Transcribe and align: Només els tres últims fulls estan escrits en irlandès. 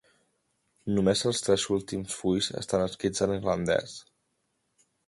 Només 0.95 1.21
els 1.31 1.43
tres 1.49 1.67
últims 1.75 2.17
fulls 2.23 2.51
estan 2.63 2.87
escrits 2.87 3.23
en 3.29 3.39
irlandès. 3.39 3.97